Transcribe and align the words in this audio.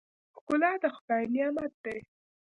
ښکلا 0.35 0.71
د 0.81 0.83
خدای 0.95 1.23
نعمت 1.35 1.73
دی. 1.83 1.99